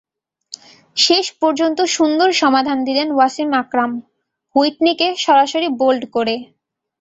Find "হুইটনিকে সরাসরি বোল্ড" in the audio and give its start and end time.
4.55-6.03